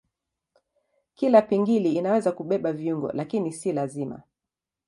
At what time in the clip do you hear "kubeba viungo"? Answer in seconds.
2.31-3.11